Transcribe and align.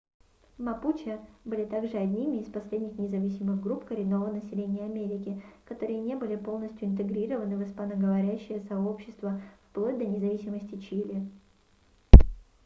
мапуче 0.57 1.19
были 1.45 1.63
также 1.63 1.99
одними 1.99 2.37
из 2.37 2.47
последних 2.51 2.97
независимых 2.97 3.61
групп 3.61 3.85
коренного 3.85 4.31
населения 4.33 4.83
америки 4.83 5.39
которые 5.65 5.99
не 6.01 6.15
были 6.15 6.35
полностью 6.37 6.87
интегрированы 6.87 7.55
в 7.55 7.63
испаноговорящее 7.69 8.61
сообщество 8.67 9.39
вплоть 9.69 9.99
до 9.99 10.05
независимости 10.07 10.79
чили 10.79 11.23